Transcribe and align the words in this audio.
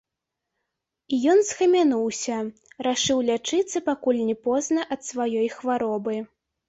І 1.17 1.19
ён 1.33 1.39
схамянуўся, 1.49 2.37
рашыў 2.87 3.21
лячыцца, 3.29 3.77
пакуль 3.91 4.25
не 4.31 4.37
позна, 4.47 4.81
ад 4.97 5.01
сваёй 5.09 5.47
хваробы. 5.59 6.15